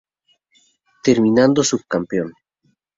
[1.05, 2.29] Terminando subcampeón.